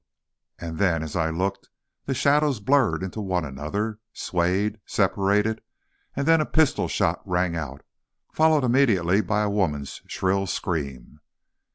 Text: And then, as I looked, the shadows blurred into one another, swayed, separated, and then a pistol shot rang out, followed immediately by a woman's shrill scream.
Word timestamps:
And 0.57 0.79
then, 0.79 1.03
as 1.03 1.15
I 1.15 1.29
looked, 1.29 1.69
the 2.05 2.15
shadows 2.15 2.59
blurred 2.59 3.03
into 3.03 3.21
one 3.21 3.45
another, 3.45 3.99
swayed, 4.13 4.79
separated, 4.83 5.61
and 6.15 6.27
then 6.27 6.41
a 6.41 6.45
pistol 6.47 6.87
shot 6.87 7.21
rang 7.23 7.55
out, 7.55 7.83
followed 8.33 8.63
immediately 8.63 9.21
by 9.21 9.43
a 9.43 9.47
woman's 9.51 10.01
shrill 10.07 10.47
scream. 10.47 11.19